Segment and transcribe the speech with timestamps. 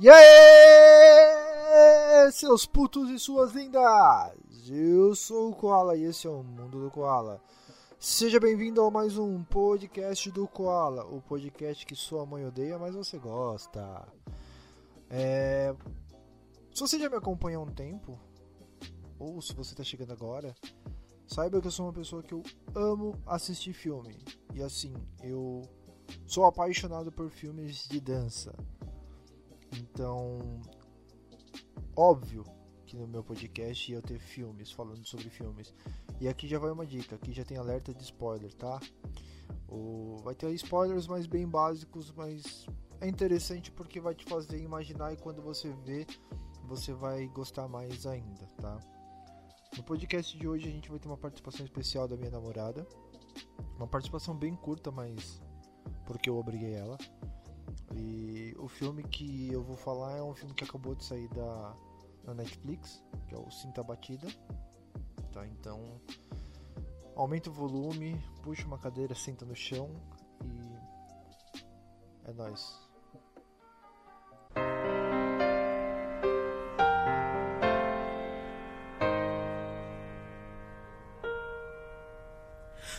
[0.00, 0.22] E aí,
[2.30, 3.82] seus putos e suas lindas!
[4.70, 7.42] Eu sou o Koala e esse é o Mundo do Koala.
[7.98, 12.94] Seja bem-vindo a mais um podcast do Koala, o podcast que sua mãe odeia, mas
[12.94, 14.06] você gosta.
[15.10, 15.74] É...
[16.72, 18.16] Se você já me acompanha há um tempo,
[19.18, 20.54] ou se você está chegando agora,
[21.26, 24.16] saiba que eu sou uma pessoa que eu amo assistir filme.
[24.54, 24.94] E assim,
[25.24, 25.68] eu
[26.24, 28.54] sou apaixonado por filmes de dança.
[29.78, 30.60] Então,
[31.96, 32.44] óbvio
[32.84, 35.74] que no meu podcast ia ter filmes, falando sobre filmes.
[36.20, 38.80] E aqui já vai uma dica, aqui já tem alerta de spoiler, tá?
[39.68, 40.16] O...
[40.24, 42.66] Vai ter spoilers mais bem básicos, mas
[43.00, 46.06] é interessante porque vai te fazer imaginar e quando você vê,
[46.64, 48.78] você vai gostar mais ainda, tá?
[49.76, 52.86] No podcast de hoje a gente vai ter uma participação especial da minha namorada.
[53.76, 55.40] Uma participação bem curta, mas
[56.06, 56.96] porque eu obriguei ela.
[57.94, 61.74] E o filme que eu vou falar é um filme que acabou de sair da,
[62.34, 64.26] Netflix, que é o Cinta Batida.
[65.32, 66.00] Tá, então
[67.16, 69.90] aumenta o volume, puxa uma cadeira, senta no chão
[70.44, 72.88] e é nóis.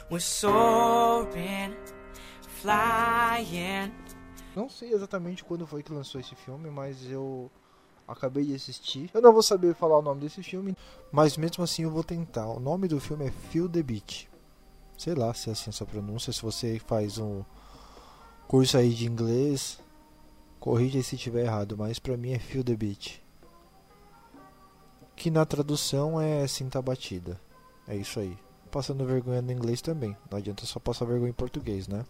[0.10, 1.76] We're soaring,
[2.62, 4.09] flying.
[4.60, 7.50] Não sei exatamente quando foi que lançou esse filme, mas eu
[8.06, 9.10] acabei de assistir.
[9.14, 10.76] Eu não vou saber falar o nome desse filme,
[11.14, 12.46] mas mesmo assim eu vou tentar.
[12.46, 14.28] O nome do filme é Feel the Beat.
[14.98, 16.34] Sei lá se é assim essa pronúncia.
[16.34, 17.42] Se você faz um
[18.50, 19.80] curso aí de inglês,
[20.60, 23.22] corrija se estiver errado, mas pra mim é Feel the Beat.
[25.16, 27.40] Que na tradução é cinta batida.
[27.88, 28.38] É isso aí.
[28.70, 30.18] Passando vergonha no inglês também.
[30.30, 32.06] Não adianta só passar vergonha em português, né?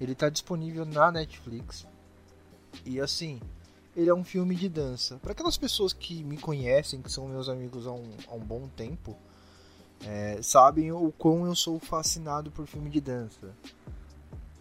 [0.00, 1.86] Ele está disponível na Netflix.
[2.84, 3.40] E assim,
[3.96, 5.16] ele é um filme de dança.
[5.18, 8.68] Para aquelas pessoas que me conhecem, que são meus amigos há um, há um bom
[8.68, 9.16] tempo,
[10.04, 13.52] é, sabem o quão eu sou fascinado por filme de dança.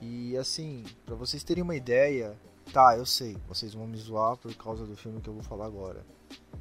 [0.01, 2.35] E assim, para vocês terem uma ideia,
[2.73, 5.65] tá, eu sei, vocês vão me zoar por causa do filme que eu vou falar
[5.65, 6.05] agora.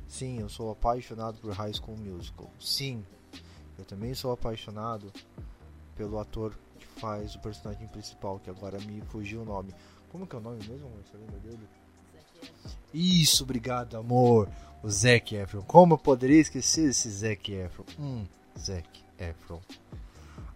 [0.08, 2.50] Sim, eu sou apaixonado por High School Musical.
[2.60, 3.04] Sim,
[3.78, 5.12] eu também sou apaixonado
[5.96, 6.54] pelo ator
[6.96, 9.74] faz o personagem principal, que agora me fugiu o nome.
[10.10, 10.90] Como que é o nome mesmo?
[11.04, 11.68] Você lembra dele?
[12.92, 14.48] Isso, obrigado, amor.
[14.82, 15.62] O Zac Efron.
[15.62, 17.84] Como eu poderia esquecer esse Zac Efron?
[17.98, 18.26] Hum,
[18.58, 19.60] Zac Efron.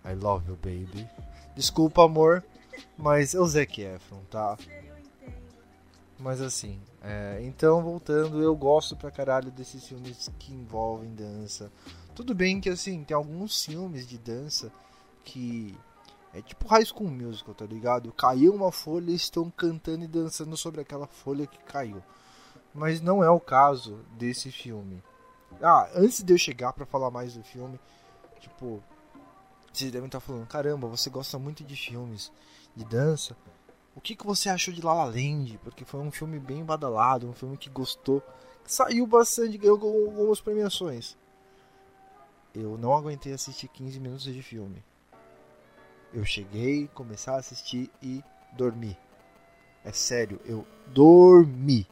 [0.04, 1.08] I love you, baby.
[1.54, 2.44] Desculpa, amor,
[2.96, 4.56] mas é o Zac Efron, tá?
[6.18, 11.72] Mas assim, é, então voltando, eu gosto pra caralho desses filmes que envolvem dança.
[12.14, 14.70] Tudo bem que assim, tem alguns filmes de dança
[15.24, 15.74] que
[16.32, 18.12] é tipo High School Musical, tá ligado?
[18.12, 22.02] Caiu uma folha e estão cantando e dançando sobre aquela folha que caiu.
[22.72, 25.02] Mas não é o caso desse filme.
[25.60, 27.80] Ah, antes de eu chegar para falar mais do filme,
[28.38, 28.80] tipo,
[29.72, 32.30] vocês devem estar falando, caramba, você gosta muito de filmes
[32.76, 33.36] de dança.
[33.94, 35.58] O que, que você achou de La La Land?
[35.64, 38.22] Porque foi um filme bem badalado, um filme que gostou,
[38.64, 41.16] que saiu bastante, ganhou algumas premiações.
[42.54, 44.84] Eu não aguentei assistir 15 minutos de filme.
[46.12, 48.22] Eu cheguei, começar a assistir e
[48.52, 48.96] dormi.
[49.84, 51.86] É sério, eu dormi.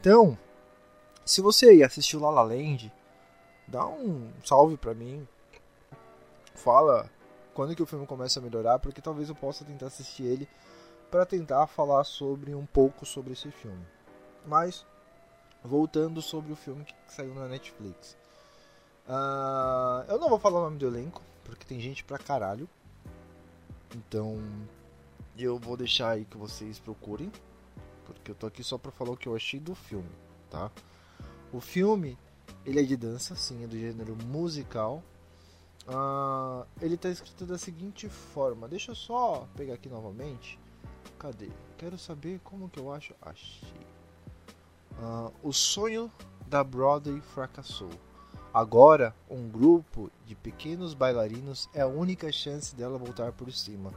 [0.00, 0.38] Então,
[1.24, 2.92] se você aí assistiu La La Land,
[3.66, 5.26] dá um salve pra mim.
[6.54, 7.10] Fala
[7.52, 10.48] quando que o filme começa a melhorar, porque talvez eu possa tentar assistir ele
[11.10, 13.84] para tentar falar sobre um pouco sobre esse filme.
[14.46, 14.86] Mas
[15.64, 18.16] voltando sobre o filme que saiu na Netflix.
[19.08, 22.68] Uh, eu não vou falar o nome do elenco, porque tem gente pra caralho.
[23.94, 24.38] Então
[25.36, 27.30] eu vou deixar aí que vocês procurem,
[28.04, 30.10] porque eu tô aqui só pra falar o que eu achei do filme,
[30.50, 30.70] tá?
[31.52, 32.18] O filme,
[32.64, 35.02] ele é de dança, sim, é do gênero musical.
[35.86, 40.58] Uh, ele tá escrito da seguinte forma, deixa eu só pegar aqui novamente.
[41.18, 41.50] Cadê?
[41.78, 43.14] Quero saber como que eu acho.
[43.22, 43.68] Achei.
[44.98, 46.10] Uh, o sonho
[46.46, 47.90] da Broadway fracassou.
[48.58, 53.94] Agora, um grupo de pequenos bailarinos é a única chance dela voltar por cima.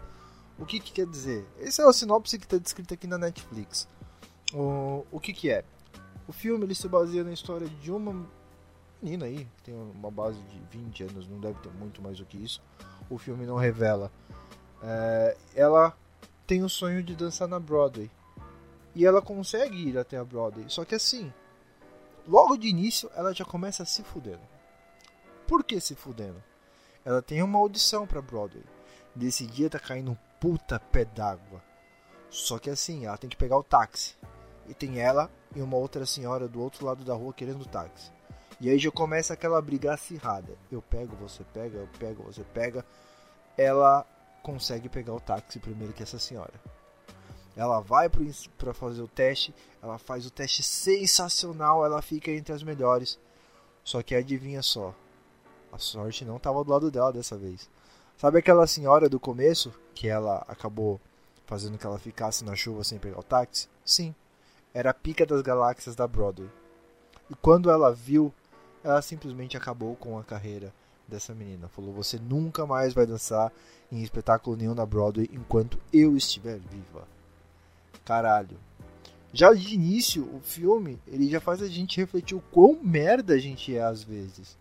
[0.59, 1.43] O que, que quer dizer?
[1.59, 3.87] Essa é a sinopse que está descrita aqui na Netflix.
[4.53, 5.65] O, o que, que é?
[6.27, 8.23] O filme ele se baseia na história de uma
[9.01, 12.25] menina aí, que tem uma base de 20 anos, não deve ter muito mais do
[12.27, 12.61] que isso.
[13.09, 14.11] O filme não revela.
[14.83, 15.97] É, ela
[16.45, 18.11] tem o sonho de dançar na Broadway.
[18.93, 20.65] E ela consegue ir até a Broadway.
[20.67, 21.33] Só que assim,
[22.27, 24.41] logo de início ela já começa se fudendo.
[25.47, 26.41] Por que se fudendo?
[27.03, 28.63] Ela tem uma audição para Broadway.
[29.15, 31.61] Desse dia tá caindo um puta pé d'água.
[32.29, 34.15] Só que assim, ela tem que pegar o táxi.
[34.67, 38.11] e tem ela e uma outra senhora do outro lado da rua querendo táxi.
[38.59, 40.55] E aí já começa aquela briga acirrada.
[40.71, 42.85] Eu pego, você pega, eu pego, você pega.
[43.57, 44.05] Ela
[44.43, 46.53] consegue pegar o táxi primeiro que essa senhora.
[47.55, 52.63] Ela vai para fazer o teste, ela faz o teste sensacional, ela fica entre as
[52.63, 53.19] melhores.
[53.83, 54.93] Só que adivinha só,
[55.71, 57.69] a sorte não estava do lado dela dessa vez.
[58.17, 60.99] Sabe aquela senhora do começo que ela acabou
[61.45, 63.67] fazendo que ela ficasse na chuva sem pegar o táxi?
[63.83, 64.13] Sim,
[64.73, 66.49] era a pica das galáxias da Broadway.
[67.29, 68.33] E quando ela viu,
[68.83, 70.73] ela simplesmente acabou com a carreira
[71.07, 71.67] dessa menina.
[71.67, 73.51] Falou: Você nunca mais vai dançar
[73.91, 77.07] em espetáculo nenhum na Broadway enquanto eu estiver viva.
[78.11, 78.57] Caralho.
[79.31, 83.37] Já de início, o filme ele já faz a gente refletir o quão merda a
[83.37, 84.57] gente é às vezes.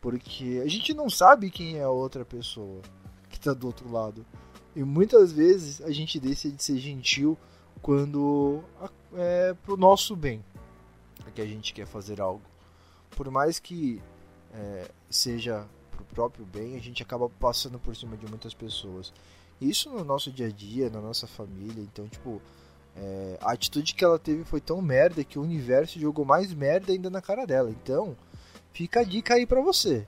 [0.00, 2.80] Porque a gente não sabe quem é a outra pessoa
[3.28, 4.24] que está do outro lado.
[4.74, 7.36] E muitas vezes a gente deixa de ser gentil
[7.82, 8.64] quando
[9.16, 10.42] é pro nosso bem
[11.34, 12.40] que a gente quer fazer algo.
[13.10, 14.00] Por mais que
[14.54, 19.12] é, seja pro próprio bem, a gente acaba passando por cima de muitas pessoas.
[19.62, 21.80] Isso no nosso dia a dia, na nossa família.
[21.80, 22.42] Então, tipo,
[22.96, 26.92] é, a atitude que ela teve foi tão merda que o universo jogou mais merda
[26.92, 27.70] ainda na cara dela.
[27.70, 28.16] Então,
[28.72, 30.06] fica a dica aí pra você.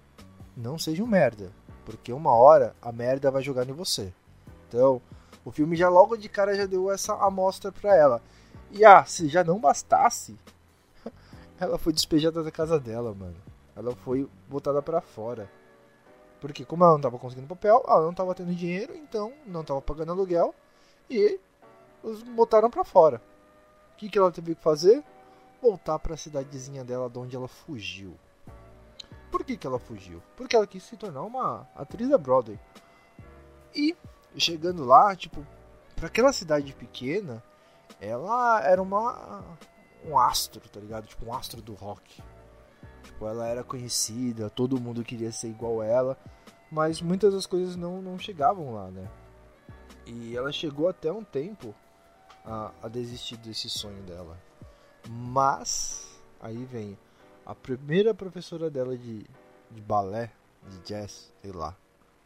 [0.57, 1.51] Não seja um merda.
[1.85, 4.13] Porque uma hora a merda vai jogar em você.
[4.69, 5.01] Então,
[5.45, 8.23] o filme já logo de cara já deu essa amostra pra ela.
[8.71, 10.37] E ah, se já não bastasse,
[11.61, 13.37] ela foi despejada da casa dela, mano.
[13.77, 15.51] Ela foi botada para fora.
[16.41, 19.81] Porque como ela não tava conseguindo papel, ela não tava tendo dinheiro, então não tava
[19.81, 20.55] pagando aluguel
[21.09, 21.41] e
[22.05, 23.21] os botaram para fora.
[23.93, 25.03] O que, que ela teve que fazer?
[25.61, 28.15] Voltar para a cidadezinha dela, de onde ela fugiu.
[29.31, 30.23] Por que, que ela fugiu?
[30.37, 32.59] Porque ela quis se tornar uma atriz da Broadway.
[33.75, 33.97] E
[34.37, 35.45] chegando lá, tipo,
[35.97, 37.43] para aquela cidade pequena,
[38.01, 39.43] ela era uma
[40.05, 41.07] um astro, tá ligado?
[41.07, 42.23] Tipo um astro do rock.
[43.03, 46.19] Tipo, ela era conhecida, todo mundo queria ser igual ela,
[46.71, 49.09] mas muitas das coisas não, não chegavam lá, né?
[50.07, 51.75] E ela chegou até um tempo
[52.45, 54.39] a, a desistir desse sonho dela.
[55.09, 56.07] Mas,
[56.41, 56.99] aí vem
[57.45, 59.25] a primeira professora dela de,
[59.71, 60.31] de balé,
[60.69, 61.77] de jazz, sei lá,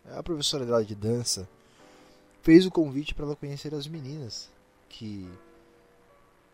[0.07, 1.49] é a professora dela de dança,
[2.43, 4.49] fez o convite para ela conhecer as meninas
[4.89, 5.29] que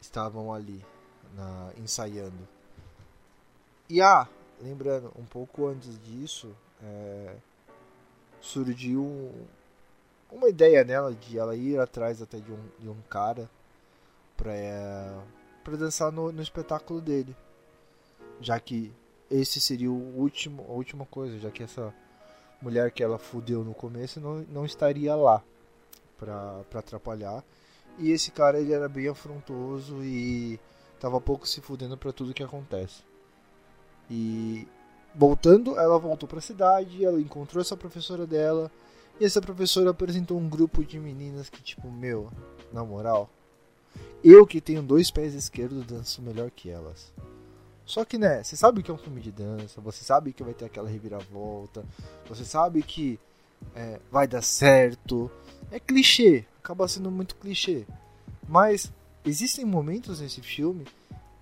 [0.01, 0.85] estavam ali
[1.35, 2.49] na, ensaiando.
[3.89, 4.27] E ah,
[4.61, 7.37] lembrando, um pouco antes disso, é,
[8.41, 9.47] surgiu um,
[10.35, 13.49] uma ideia nela de ela ir atrás até de um, de um cara
[14.37, 15.15] pra, é,
[15.63, 17.35] pra dançar no, no espetáculo dele.
[18.41, 18.93] Já que
[19.31, 21.95] esse seria o último, a última coisa, já que essa
[22.61, 25.43] mulher que ela fudeu no começo não, não estaria lá
[26.19, 27.45] pra, pra atrapalhar.
[27.99, 30.59] E esse cara ele era bem afrontoso e
[30.99, 33.03] tava pouco se fudendo para tudo que acontece.
[34.11, 34.67] E
[35.15, 38.71] voltando, ela voltou para a cidade, ela encontrou essa professora dela,
[39.21, 42.31] e essa professora apresentou um grupo de meninas que tipo, meu,
[42.73, 43.31] na moral,
[44.23, 47.13] eu que tenho dois pés esquerdos danço melhor que elas.
[47.85, 50.55] Só que, né, você sabe que é um filme de dança, você sabe que vai
[50.55, 51.85] ter aquela reviravolta,
[52.27, 53.21] você sabe que
[53.75, 55.31] é, vai dar certo.
[55.71, 57.85] É clichê, acaba sendo muito clichê.
[58.49, 58.91] Mas
[59.25, 60.85] existem momentos nesse filme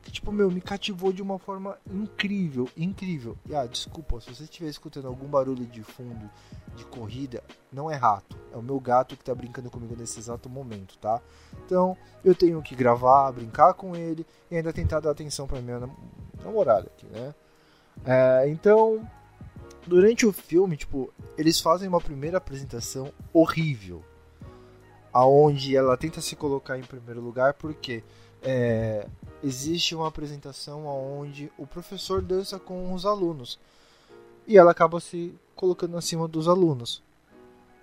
[0.03, 3.37] que, tipo, meu, me cativou de uma forma incrível, incrível.
[3.49, 6.29] E, ah, desculpa, se você estiver escutando algum barulho de fundo
[6.75, 7.43] de corrida,
[7.73, 11.21] não é rato, é o meu gato que tá brincando comigo nesse exato momento, tá?
[11.65, 15.89] Então, eu tenho que gravar, brincar com ele e ainda tentar dar atenção pra minha
[16.43, 17.35] namorada aqui, né?
[18.05, 19.09] É, então,
[19.87, 24.03] durante o filme, tipo, eles fazem uma primeira apresentação horrível,
[25.13, 28.03] aonde ela tenta se colocar em primeiro lugar porque
[28.43, 29.07] é,
[29.43, 33.59] existe uma apresentação onde o professor dança com os alunos.
[34.47, 37.03] E ela acaba se colocando acima dos alunos.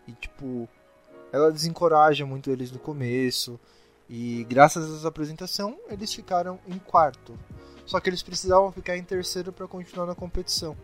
[0.08, 0.68] E tipo
[1.32, 3.60] ela desencoraja muito eles no começo.
[4.10, 7.38] E graças essa apresentação eles ficaram em quarto.
[7.86, 10.76] Só que eles precisavam ficar em terceiro para continuar na competição.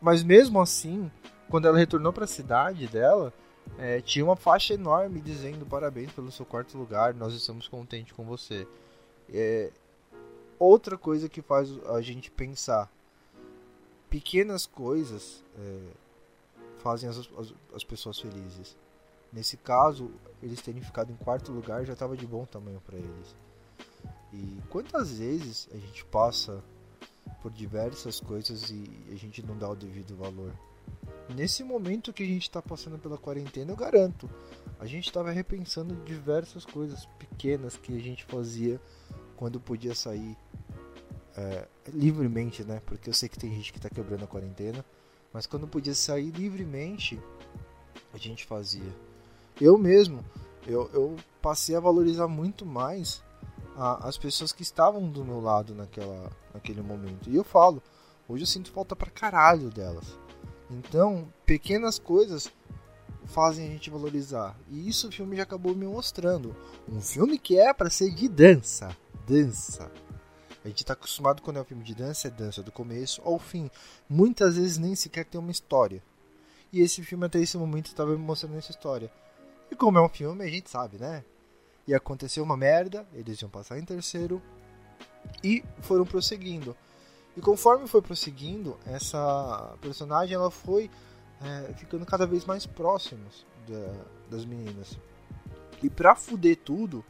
[0.00, 1.10] Mas mesmo assim
[1.48, 3.32] quando ela retornou para a cidade dela
[3.76, 8.24] é, tinha uma faixa enorme dizendo parabéns pelo seu quarto lugar, nós estamos contentes com
[8.24, 8.66] você.
[9.32, 9.70] É,
[10.58, 12.90] outra coisa que faz a gente pensar,
[14.08, 15.80] pequenas coisas é,
[16.78, 18.76] fazem as, as, as, pessoas felizes.
[19.32, 20.10] Nesse caso,
[20.42, 23.36] eles terem ficado em quarto lugar já estava de bom tamanho para eles.
[24.32, 26.62] E quantas vezes a gente passa
[27.42, 30.52] por diversas coisas e a gente não dá o devido valor?
[31.34, 34.28] Nesse momento que a gente está passando pela quarentena, eu garanto,
[34.80, 38.80] a gente estava repensando diversas coisas pequenas que a gente fazia
[39.36, 40.36] quando podia sair
[41.36, 42.80] é, livremente, né?
[42.86, 44.84] Porque eu sei que tem gente que tá quebrando a quarentena,
[45.32, 47.20] mas quando podia sair livremente,
[48.12, 48.92] a gente fazia.
[49.60, 50.24] Eu mesmo,
[50.66, 53.22] eu, eu passei a valorizar muito mais
[53.76, 57.30] a, as pessoas que estavam do meu lado naquela, naquele momento.
[57.30, 57.82] E eu falo,
[58.28, 60.18] hoje eu sinto falta pra caralho delas.
[60.70, 62.50] Então, pequenas coisas
[63.26, 64.56] fazem a gente valorizar.
[64.70, 66.56] E isso o filme já acabou me mostrando.
[66.88, 68.96] Um filme que é para ser de dança.
[69.26, 69.90] Dança.
[70.64, 73.38] A gente está acostumado quando é um filme de dança, é dança do começo ao
[73.38, 73.70] fim.
[74.08, 76.02] Muitas vezes nem sequer tem uma história.
[76.72, 79.10] E esse filme até esse momento estava me mostrando essa história.
[79.70, 81.24] E como é um filme, a gente sabe, né?
[81.86, 84.42] E aconteceu uma merda, eles iam passar em terceiro
[85.42, 86.76] e foram prosseguindo.
[87.38, 90.90] E conforme foi prosseguindo, essa personagem ela foi
[91.40, 93.94] é, ficando cada vez mais próximos da,
[94.28, 94.98] das meninas.
[95.80, 97.04] E pra fuder tudo,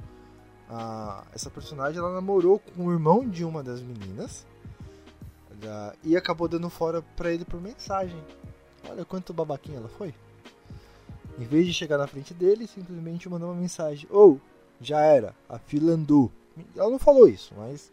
[0.69, 4.45] a, essa personagem ela namorou com o irmão de uma das meninas
[5.55, 8.23] da, e acabou dando fora pra ele por mensagem.
[8.87, 10.15] Olha quanto babaquinha ela foi.
[11.39, 14.39] Em vez de chegar na frente dele, simplesmente mandou uma mensagem: Ou, oh,
[14.79, 16.31] já era, a fila andou.
[16.77, 17.91] Ela não falou isso, mas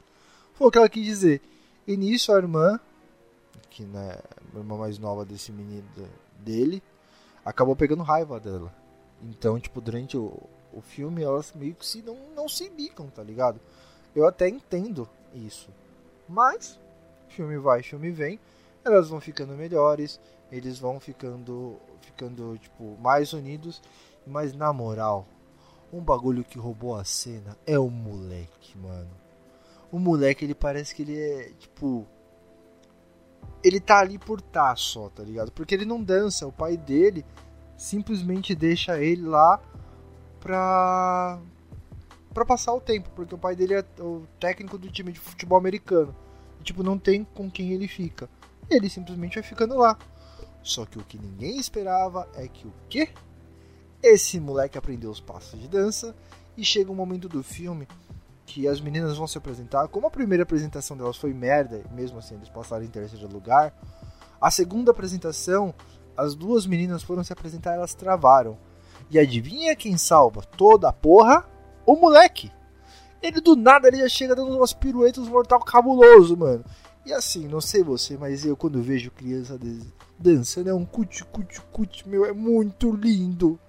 [0.53, 1.41] foi o que ela quis dizer.
[1.87, 2.79] E nisso a irmã,
[3.69, 4.17] que né,
[4.53, 5.87] a irmã mais nova desse menino
[6.39, 6.81] dele,
[7.43, 8.73] acabou pegando raiva dela.
[9.21, 10.41] Então, tipo, durante o,
[10.73, 13.59] o filme elas meio que se não, não se bicam, tá ligado?
[14.15, 15.69] Eu até entendo isso.
[16.27, 16.79] Mas,
[17.29, 18.39] filme vai, filme vem,
[18.83, 20.19] elas vão ficando melhores,
[20.51, 23.81] eles vão ficando, ficando tipo, mais unidos.
[24.25, 25.27] Mas na moral,
[25.93, 29.24] um bagulho que roubou a cena é o moleque, mano.
[29.95, 32.05] O moleque, ele parece que ele é, tipo,
[33.63, 35.53] ele tá ali por tá só, tá ligado?
[35.53, 37.25] Porque ele não dança, o pai dele
[37.77, 39.57] simplesmente deixa ele lá
[40.41, 41.39] pra
[42.33, 45.57] para passar o tempo, porque o pai dele é o técnico do time de futebol
[45.57, 46.13] americano.
[46.59, 48.29] E, tipo, não tem com quem ele fica.
[48.69, 49.97] Ele simplesmente vai ficando lá.
[50.61, 53.07] Só que o que ninguém esperava é que o quê?
[54.03, 56.13] Esse moleque aprendeu os passos de dança
[56.57, 57.87] e chega um momento do filme
[58.45, 59.87] que as meninas vão se apresentar.
[59.87, 63.73] Como a primeira apresentação delas foi merda, mesmo assim eles passaram em terceiro lugar.
[64.39, 65.73] A segunda apresentação,
[66.15, 68.57] as duas meninas foram se apresentar, elas travaram.
[69.09, 71.45] E adivinha quem salva toda a porra?
[71.85, 72.51] O moleque.
[73.21, 76.63] Ele do nada ele já chega dando umas piruetas mortal cabuloso, mano.
[77.05, 79.59] E assim, não sei você, mas eu quando vejo criança
[80.17, 83.59] dançando é um cut cut cut, meu, é muito lindo.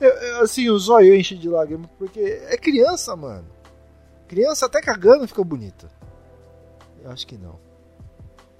[0.00, 3.59] Eu, eu, assim, o zóio enche de lágrimas, porque é criança, mano.
[4.30, 5.90] Criança até cagando fica bonita.
[7.02, 7.58] Eu acho que não.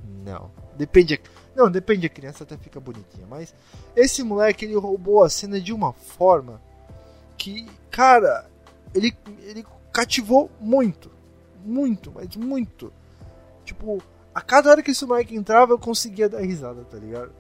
[0.04, 0.50] Não.
[0.76, 1.20] Depende.
[1.54, 2.06] Não, depende.
[2.06, 3.24] A criança até fica bonitinha.
[3.24, 3.54] Mas
[3.94, 6.60] esse moleque ele roubou a cena de uma forma
[7.38, 8.50] que, cara,
[8.92, 11.08] ele, ele cativou muito.
[11.64, 12.92] Muito, mas muito.
[13.64, 14.02] Tipo,
[14.34, 17.30] a cada hora que esse moleque entrava eu conseguia dar risada, tá ligado?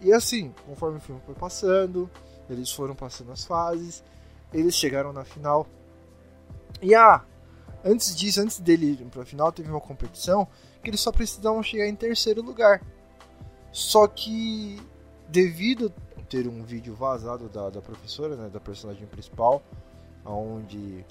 [0.00, 2.10] E assim, conforme o filme foi passando,
[2.50, 4.02] eles foram passando as fases,
[4.52, 5.68] eles chegaram na final.
[6.82, 7.24] E ah,
[7.84, 10.48] Antes disso, antes dele ir para a final, teve uma competição
[10.82, 12.82] que eles só precisavam chegar em terceiro lugar.
[13.70, 14.80] Só que,
[15.28, 15.92] devido
[16.28, 19.62] ter um vídeo vazado da, da professora, né, da personagem principal,
[20.24, 21.04] onde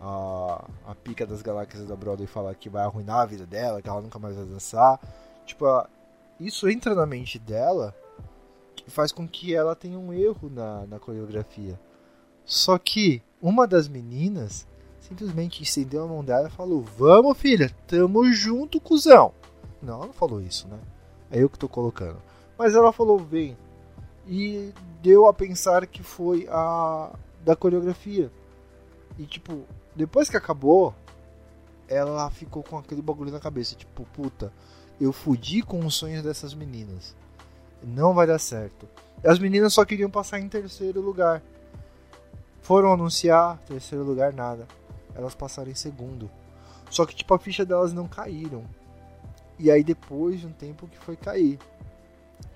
[0.00, 3.88] a, a pica das galáxias da Broadway fala que vai arruinar a vida dela, que
[3.88, 4.98] ela nunca mais vai dançar.
[5.44, 5.66] Tipo,
[6.40, 7.94] isso entra na mente dela
[8.86, 11.78] e faz com que ela tenha um erro na, na coreografia.
[12.44, 14.66] Só que uma das meninas
[15.08, 19.32] simplesmente estendeu a mão dela e falou: Vamos, filha, tamo junto, cuzão.
[19.82, 20.78] Não, ela não falou isso, né?
[21.30, 22.20] É eu que tô colocando.
[22.58, 23.56] Mas ela falou: Vem.
[24.26, 27.12] E deu a pensar que foi a
[27.44, 28.32] da coreografia.
[29.18, 30.94] E tipo, depois que acabou,
[31.86, 34.52] ela ficou com aquele bagulho na cabeça: Tipo, puta,
[35.00, 37.14] eu fudi com os sonhos dessas meninas.
[37.82, 38.88] Não vai dar certo.
[39.22, 41.42] As meninas só queriam passar em terceiro lugar.
[42.62, 44.66] Foram anunciar, terceiro lugar, nada
[45.14, 46.30] elas passaram em segundo.
[46.90, 48.64] Só que tipo a ficha delas não caíram.
[49.58, 51.58] E aí depois de um tempo que foi cair.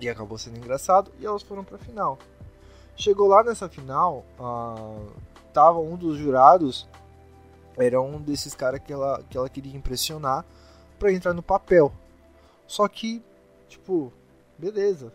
[0.01, 2.19] E acabou sendo engraçado e elas foram pra final.
[2.97, 5.13] Chegou lá nessa final, uh,
[5.53, 6.89] tava um dos jurados,
[7.77, 10.45] era um desses caras que ela, que ela queria impressionar
[10.99, 11.93] para entrar no papel.
[12.67, 13.23] Só que,
[13.69, 14.13] tipo,
[14.59, 15.13] beleza.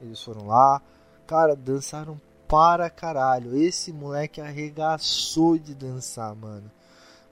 [0.00, 0.80] Eles foram lá,
[1.26, 3.56] cara, dançaram para caralho.
[3.56, 6.70] Esse moleque arregaçou de dançar, mano.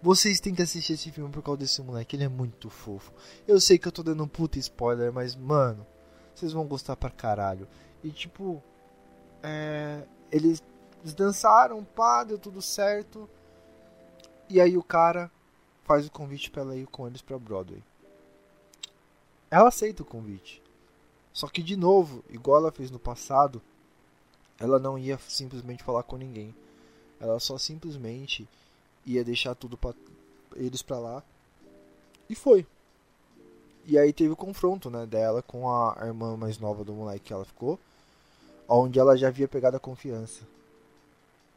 [0.05, 3.11] Vocês têm que assistir esse filme por causa desse moleque, ele é muito fofo.
[3.49, 5.87] Eu sei que eu tô dando um puta spoiler, mas mano,
[6.35, 7.67] vocês vão gostar pra caralho.
[8.03, 8.63] E tipo,
[9.43, 10.63] é, eles,
[11.17, 13.27] dançaram, pá, deu tudo certo.
[14.47, 15.31] E aí o cara
[15.85, 17.83] faz o convite para ela ir com eles para Broadway.
[19.51, 20.63] Ela aceita o convite.
[21.33, 23.63] Só que de novo, igual ela fez no passado,
[24.61, 26.55] ela não ia simplesmente falar com ninguém.
[27.19, 28.47] Ela só simplesmente
[29.07, 29.95] ia deixar tudo para
[30.57, 31.23] eles para lá.
[32.29, 32.67] E foi.
[33.87, 37.33] E aí teve o confronto, né, dela com a irmã mais nova do moleque que
[37.33, 37.79] ela ficou,
[38.67, 40.43] onde ela já havia pegado a confiança.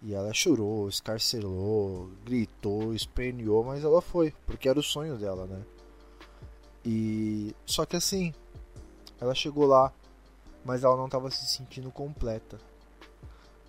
[0.02, 5.64] E ela chorou, escarcelou, gritou, esperneou, mas ela foi, porque era o sonho dela, né?
[6.86, 8.34] E só que assim,
[9.20, 9.92] ela chegou lá,
[10.64, 12.60] mas ela não estava se sentindo completa.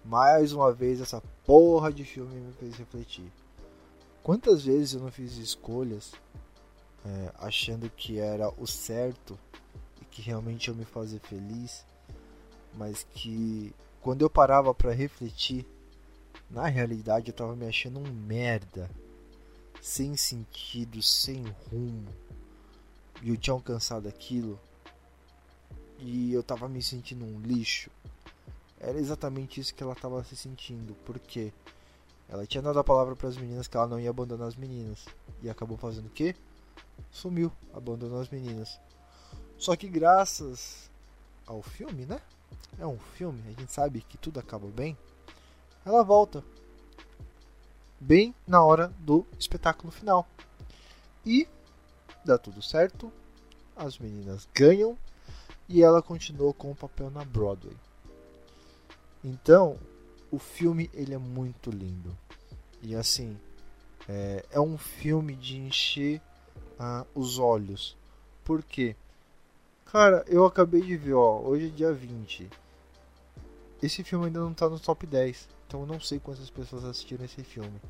[0.05, 3.31] Mais uma vez essa porra de filme me fez refletir.
[4.23, 6.13] Quantas vezes eu não fiz escolhas
[7.05, 9.39] é, achando que era o certo
[10.01, 11.85] e que realmente eu me fazia feliz,
[12.75, 15.67] mas que quando eu parava para refletir,
[16.51, 18.91] na realidade eu tava me achando um merda,
[19.81, 22.09] sem sentido, sem rumo.
[23.23, 24.59] E eu tinha alcançado aquilo
[25.99, 27.91] e eu tava me sentindo um lixo.
[28.81, 31.53] Era exatamente isso que ela tava se sentindo, porque
[32.29, 35.07] ela tinha dado a palavra para as meninas que ela não ia abandonar as meninas
[35.43, 36.37] e acabou fazendo o quê?
[37.11, 38.79] Sumiu, abandonou as meninas.
[39.57, 40.91] Só que graças
[41.47, 42.21] ao filme, né?
[42.79, 44.97] É um filme, a gente sabe que tudo acaba bem.
[45.85, 46.45] Ela volta
[47.99, 50.29] bem na hora do espetáculo final.
[51.25, 51.49] E
[52.25, 53.11] dá tudo certo.
[53.75, 54.99] As meninas ganham
[55.69, 57.77] e ela continuou com o papel na Broadway.
[59.23, 59.79] Então,
[60.31, 62.17] o filme ele é muito lindo.
[62.83, 63.37] E assim,
[64.09, 66.21] é, é um filme de encher
[66.79, 67.97] ah, os olhos.
[68.45, 68.97] Por quê?
[69.87, 72.49] Cara, eu acabei de ver, ó, hoje é dia 20.
[73.83, 75.49] Esse filme ainda não tá no top 10.
[75.67, 77.81] Então eu não sei quantas pessoas assistiram esse filme.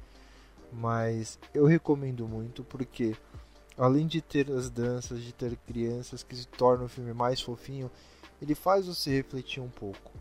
[0.72, 3.16] Mas eu recomendo muito porque
[3.76, 7.90] além de ter as danças, de ter crianças que se tornam o filme mais fofinho,
[8.42, 10.12] ele faz você refletir um pouco.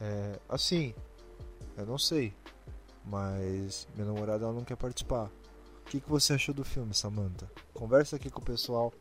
[0.00, 0.94] É, assim,
[1.80, 2.34] eu não sei,
[3.04, 5.30] mas minha namorada ela não quer participar.
[5.80, 7.50] O que, que você achou do filme, Samantha?
[7.74, 8.92] Conversa aqui com o pessoal.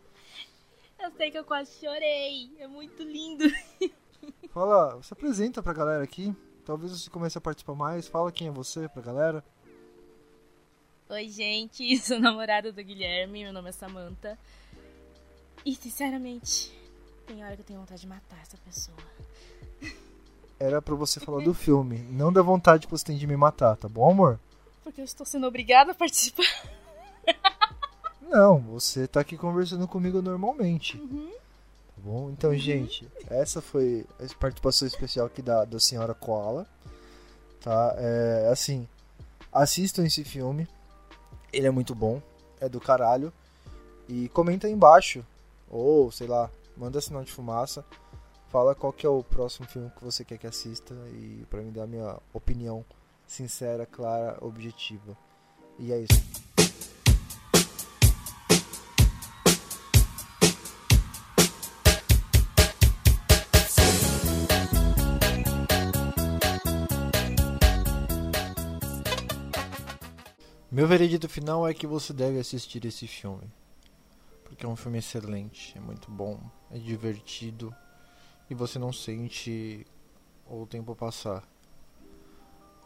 [1.00, 2.52] Eu sei que eu quase chorei.
[2.58, 3.46] É muito lindo.
[4.52, 6.36] Fala, se apresenta pra galera aqui.
[6.66, 8.08] Talvez você comece a participar mais.
[8.08, 9.44] Fala quem é você pra galera.
[11.10, 11.98] Oi, gente.
[12.00, 13.44] Sou namorada do Guilherme.
[13.44, 14.38] Meu nome é Samantha.
[15.66, 16.72] E, sinceramente,
[17.28, 18.98] tem hora que eu tenho vontade de matar essa pessoa.
[20.60, 23.78] Era pra você falar do filme, não da vontade que você tem de me matar,
[23.78, 24.40] tá bom, amor?
[24.84, 26.44] Porque eu estou sendo obrigada a participar.
[28.30, 30.98] Não, você tá aqui conversando comigo normalmente.
[30.98, 31.32] Uhum.
[31.32, 32.30] Tá bom?
[32.30, 36.68] Então, gente, essa foi a participação especial aqui da, da senhora Koala.
[37.60, 37.96] Tá?
[37.98, 38.88] É, assim,
[39.52, 40.68] assistam esse filme.
[41.52, 42.22] Ele é muito bom.
[42.62, 43.34] É do caralho.
[44.08, 45.26] E comenta aí embaixo.
[45.70, 47.84] Ou, sei lá, manda sinal de fumaça.
[48.50, 50.96] Fala qual que é o próximo filme que você quer que assista.
[51.14, 52.84] E pra me dar minha opinião
[53.28, 55.16] sincera, clara, objetiva.
[55.78, 56.50] E é isso.
[70.72, 73.48] Meu veredito final é que você deve assistir esse filme.
[74.44, 76.40] Porque é um filme excelente, é muito bom,
[76.72, 77.72] é divertido
[78.50, 79.86] e você não sente
[80.46, 81.48] o tempo passar.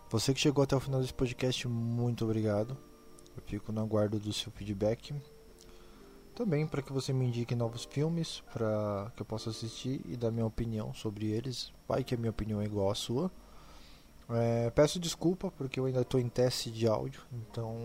[0.09, 2.77] Você que chegou até o final desse podcast, muito obrigado.
[3.35, 5.13] Eu fico no aguardo do seu feedback.
[6.35, 10.31] Também para que você me indique novos filmes para que eu possa assistir e dar
[10.31, 11.71] minha opinião sobre eles.
[11.87, 13.31] Vai que a minha opinião é igual à sua.
[14.29, 17.77] É, peço desculpa porque eu ainda estou em teste de áudio, então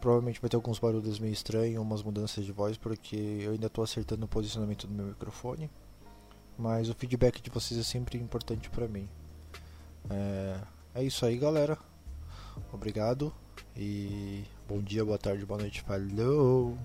[0.00, 3.84] provavelmente vai ter alguns barulhos meio estranhos, umas mudanças de voz, porque eu ainda estou
[3.84, 5.70] acertando o posicionamento do meu microfone.
[6.58, 9.08] Mas o feedback de vocês é sempre importante para mim.
[10.10, 10.60] É,
[10.94, 11.78] é isso aí, galera.
[12.72, 13.32] Obrigado
[13.76, 15.82] e bom dia, boa tarde, boa noite.
[15.82, 16.76] Falou!